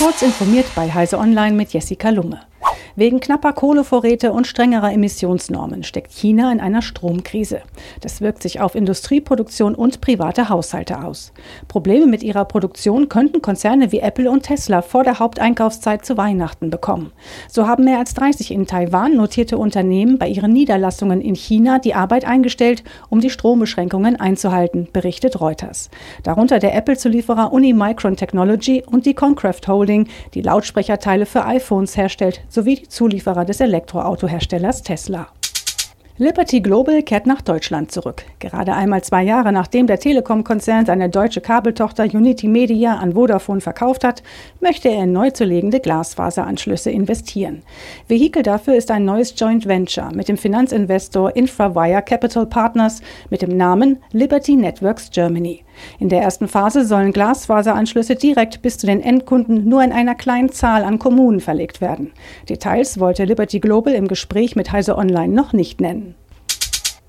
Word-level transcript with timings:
Kurz 0.00 0.22
informiert 0.22 0.64
bei 0.74 0.90
Heise 0.90 1.18
Online 1.18 1.54
mit 1.54 1.74
Jessica 1.74 2.08
Lunge. 2.08 2.40
Wegen 2.96 3.20
knapper 3.20 3.52
Kohlevorräte 3.52 4.32
und 4.32 4.46
strengerer 4.46 4.92
Emissionsnormen 4.92 5.84
steckt 5.84 6.12
China 6.12 6.50
in 6.50 6.60
einer 6.60 6.82
Stromkrise. 6.82 7.60
Das 8.00 8.20
wirkt 8.20 8.42
sich 8.42 8.60
auf 8.60 8.74
Industrieproduktion 8.74 9.74
und 9.74 10.00
private 10.00 10.48
Haushalte 10.48 11.02
aus. 11.04 11.32
Probleme 11.68 12.06
mit 12.06 12.22
ihrer 12.22 12.44
Produktion 12.44 13.08
könnten 13.08 13.42
Konzerne 13.42 13.92
wie 13.92 14.00
Apple 14.00 14.30
und 14.30 14.42
Tesla 14.42 14.82
vor 14.82 15.04
der 15.04 15.18
Haupteinkaufszeit 15.18 16.04
zu 16.04 16.16
Weihnachten 16.16 16.70
bekommen. 16.70 17.12
So 17.48 17.68
haben 17.68 17.84
mehr 17.84 17.98
als 17.98 18.14
30 18.14 18.50
in 18.50 18.66
Taiwan 18.66 19.14
notierte 19.14 19.56
Unternehmen 19.56 20.18
bei 20.18 20.28
ihren 20.28 20.52
Niederlassungen 20.52 21.20
in 21.20 21.36
China 21.36 21.78
die 21.78 21.94
Arbeit 21.94 22.24
eingestellt, 22.24 22.82
um 23.08 23.20
die 23.20 23.30
Strombeschränkungen 23.30 24.16
einzuhalten, 24.16 24.88
berichtet 24.92 25.40
Reuters. 25.40 25.90
Darunter 26.24 26.58
der 26.58 26.74
Apple-Zulieferer 26.74 27.52
Unimicron 27.52 28.16
Technology 28.16 28.82
und 28.84 29.06
die 29.06 29.14
Concraft 29.14 29.68
Holding, 29.68 30.08
die 30.34 30.42
Lautsprecherteile 30.42 31.26
für 31.26 31.44
iPhones 31.44 31.96
herstellt, 31.96 32.42
sowie 32.48 32.79
Zulieferer 32.88 33.44
des 33.44 33.60
Elektroautoherstellers 33.60 34.82
Tesla. 34.82 35.28
Liberty 36.22 36.60
Global 36.60 37.02
kehrt 37.02 37.26
nach 37.26 37.40
Deutschland 37.40 37.90
zurück. 37.92 38.24
Gerade 38.40 38.74
einmal 38.74 39.02
zwei 39.02 39.22
Jahre 39.22 39.52
nachdem 39.52 39.86
der 39.86 39.98
Telekom-Konzern 39.98 40.84
seine 40.84 41.08
deutsche 41.08 41.40
Kabeltochter 41.40 42.04
Unity 42.04 42.46
Media 42.46 42.96
an 42.96 43.14
Vodafone 43.14 43.62
verkauft 43.62 44.04
hat, 44.04 44.22
möchte 44.60 44.90
er 44.90 45.04
in 45.04 45.12
neu 45.12 45.30
zu 45.30 45.44
legende 45.44 45.80
Glasfaseranschlüsse 45.80 46.90
investieren. 46.90 47.62
Vehikel 48.06 48.42
dafür 48.42 48.74
ist 48.74 48.90
ein 48.90 49.06
neues 49.06 49.32
Joint 49.34 49.66
Venture 49.66 50.12
mit 50.14 50.28
dem 50.28 50.36
Finanzinvestor 50.36 51.34
Infrawire 51.34 52.02
Capital 52.02 52.44
Partners 52.44 53.00
mit 53.30 53.40
dem 53.40 53.56
Namen 53.56 53.96
Liberty 54.12 54.56
Networks 54.56 55.10
Germany. 55.10 55.64
In 55.98 56.08
der 56.08 56.22
ersten 56.22 56.48
Phase 56.48 56.84
sollen 56.84 57.12
Glasfaseranschlüsse 57.12 58.16
direkt 58.16 58.62
bis 58.62 58.78
zu 58.78 58.86
den 58.86 59.00
Endkunden 59.00 59.68
nur 59.68 59.82
in 59.82 59.92
einer 59.92 60.14
kleinen 60.14 60.50
Zahl 60.50 60.84
an 60.84 60.98
Kommunen 60.98 61.40
verlegt 61.40 61.80
werden. 61.80 62.12
Details 62.48 63.00
wollte 63.00 63.24
Liberty 63.24 63.60
Global 63.60 63.94
im 63.94 64.08
Gespräch 64.08 64.56
mit 64.56 64.72
Heise 64.72 64.96
Online 64.96 65.32
noch 65.32 65.52
nicht 65.52 65.80
nennen. 65.80 66.14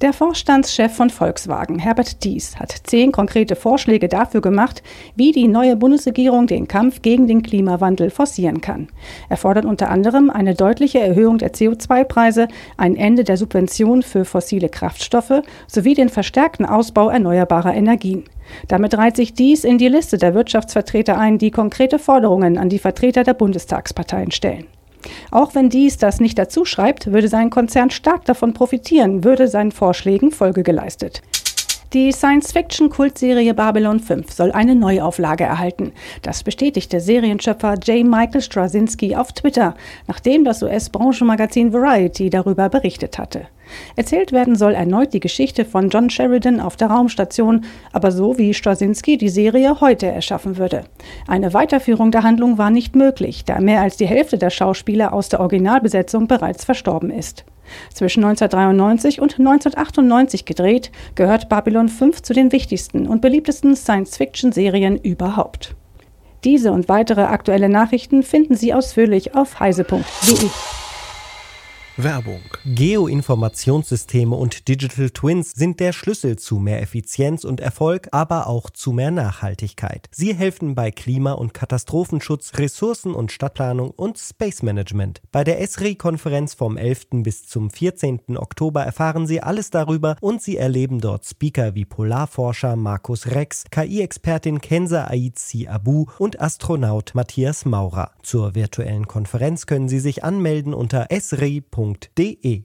Der 0.00 0.12
Vorstandschef 0.12 0.94
von 0.94 1.10
Volkswagen, 1.10 1.80
Herbert 1.80 2.22
Dies, 2.22 2.54
hat 2.60 2.72
zehn 2.84 3.10
konkrete 3.10 3.56
Vorschläge 3.56 4.06
dafür 4.06 4.40
gemacht, 4.40 4.84
wie 5.16 5.32
die 5.32 5.48
neue 5.48 5.74
Bundesregierung 5.74 6.46
den 6.46 6.68
Kampf 6.68 7.02
gegen 7.02 7.26
den 7.26 7.42
Klimawandel 7.42 8.10
forcieren 8.10 8.60
kann. 8.60 8.86
Er 9.28 9.36
fordert 9.36 9.64
unter 9.64 9.90
anderem 9.90 10.30
eine 10.30 10.54
deutliche 10.54 11.00
Erhöhung 11.00 11.38
der 11.38 11.52
CO2-Preise, 11.52 12.46
ein 12.76 12.94
Ende 12.94 13.24
der 13.24 13.36
Subvention 13.36 14.02
für 14.02 14.24
fossile 14.24 14.68
Kraftstoffe 14.68 15.42
sowie 15.66 15.94
den 15.94 16.10
verstärkten 16.10 16.64
Ausbau 16.64 17.08
erneuerbarer 17.08 17.74
Energien. 17.74 18.22
Damit 18.68 18.96
reiht 18.96 19.16
sich 19.16 19.34
dies 19.34 19.64
in 19.64 19.78
die 19.78 19.88
Liste 19.88 20.18
der 20.18 20.34
Wirtschaftsvertreter 20.34 21.18
ein, 21.18 21.38
die 21.38 21.50
konkrete 21.50 21.98
Forderungen 21.98 22.58
an 22.58 22.68
die 22.68 22.78
Vertreter 22.78 23.24
der 23.24 23.34
Bundestagsparteien 23.34 24.30
stellen. 24.30 24.66
Auch 25.30 25.54
wenn 25.54 25.68
dies 25.70 25.96
das 25.96 26.20
nicht 26.20 26.38
dazu 26.38 26.64
schreibt, 26.64 27.12
würde 27.12 27.28
sein 27.28 27.50
Konzern 27.50 27.90
stark 27.90 28.24
davon 28.24 28.52
profitieren, 28.52 29.24
würde 29.24 29.48
seinen 29.48 29.72
Vorschlägen 29.72 30.30
Folge 30.30 30.62
geleistet. 30.62 31.22
Die 31.94 32.12
Science-Fiction-Kultserie 32.12 33.54
Babylon 33.54 33.98
5 33.98 34.30
soll 34.30 34.52
eine 34.52 34.74
Neuauflage 34.74 35.44
erhalten. 35.44 35.92
Das 36.20 36.42
bestätigte 36.42 37.00
Serienschöpfer 37.00 37.76
J. 37.82 38.06
Michael 38.06 38.42
Straczynski 38.42 39.16
auf 39.16 39.32
Twitter, 39.32 39.74
nachdem 40.06 40.44
das 40.44 40.62
US-Branchenmagazin 40.62 41.72
Variety 41.72 42.28
darüber 42.28 42.68
berichtet 42.68 43.16
hatte. 43.16 43.46
Erzählt 43.96 44.32
werden 44.32 44.56
soll 44.56 44.74
erneut 44.74 45.12
die 45.12 45.20
Geschichte 45.20 45.64
von 45.64 45.88
John 45.88 46.10
Sheridan 46.10 46.60
auf 46.60 46.76
der 46.76 46.88
Raumstation, 46.88 47.64
aber 47.92 48.12
so 48.12 48.38
wie 48.38 48.54
Straczynski 48.54 49.18
die 49.18 49.28
Serie 49.28 49.80
heute 49.80 50.06
erschaffen 50.06 50.56
würde. 50.56 50.84
Eine 51.26 51.54
Weiterführung 51.54 52.10
der 52.10 52.22
Handlung 52.22 52.58
war 52.58 52.70
nicht 52.70 52.96
möglich, 52.96 53.44
da 53.44 53.60
mehr 53.60 53.80
als 53.80 53.96
die 53.96 54.06
Hälfte 54.06 54.38
der 54.38 54.50
Schauspieler 54.50 55.12
aus 55.12 55.28
der 55.28 55.40
Originalbesetzung 55.40 56.26
bereits 56.26 56.64
verstorben 56.64 57.10
ist. 57.10 57.44
Zwischen 57.92 58.24
1993 58.24 59.20
und 59.20 59.38
1998 59.38 60.44
gedreht, 60.44 60.90
gehört 61.14 61.48
Babylon 61.48 61.88
5 61.88 62.22
zu 62.22 62.32
den 62.32 62.52
wichtigsten 62.52 63.06
und 63.06 63.20
beliebtesten 63.20 63.76
Science-Fiction-Serien 63.76 64.96
überhaupt. 64.96 65.74
Diese 66.44 66.72
und 66.72 66.88
weitere 66.88 67.22
aktuelle 67.22 67.68
Nachrichten 67.68 68.22
finden 68.22 68.54
Sie 68.54 68.72
ausführlich 68.72 69.34
auf 69.34 69.60
heise.de. 69.60 70.48
Werbung. 72.00 72.42
Geoinformationssysteme 72.64 74.36
und 74.36 74.68
Digital 74.68 75.10
Twins 75.10 75.50
sind 75.50 75.80
der 75.80 75.92
Schlüssel 75.92 76.36
zu 76.36 76.60
mehr 76.60 76.80
Effizienz 76.80 77.42
und 77.42 77.58
Erfolg, 77.58 78.06
aber 78.12 78.46
auch 78.46 78.70
zu 78.70 78.92
mehr 78.92 79.10
Nachhaltigkeit. 79.10 80.08
Sie 80.12 80.32
helfen 80.32 80.76
bei 80.76 80.92
Klima- 80.92 81.32
und 81.32 81.54
Katastrophenschutz, 81.54 82.52
Ressourcen- 82.56 83.14
und 83.14 83.32
Stadtplanung 83.32 83.90
und 83.90 84.16
Space 84.16 84.62
Management. 84.62 85.22
Bei 85.32 85.42
der 85.42 85.60
ESRI-Konferenz 85.60 86.54
vom 86.54 86.76
11. 86.76 87.24
bis 87.24 87.46
zum 87.46 87.68
14. 87.68 88.36
Oktober 88.36 88.84
erfahren 88.84 89.26
Sie 89.26 89.42
alles 89.42 89.70
darüber 89.70 90.16
und 90.20 90.40
Sie 90.40 90.56
erleben 90.56 91.00
dort 91.00 91.26
Speaker 91.26 91.74
wie 91.74 91.84
Polarforscher 91.84 92.76
Markus 92.76 93.26
Rex, 93.26 93.64
KI-Expertin 93.72 94.60
Kenza 94.60 95.08
Aizi 95.08 95.66
Abu 95.66 96.06
und 96.18 96.40
Astronaut 96.40 97.16
Matthias 97.16 97.64
Maurer. 97.64 98.12
Zur 98.22 98.54
virtuellen 98.54 99.08
Konferenz 99.08 99.66
können 99.66 99.88
Sie 99.88 99.98
sich 99.98 100.22
anmelden 100.22 100.74
unter 100.74 101.06
esri.de 101.10 101.87
www.ftf.de 101.88 102.56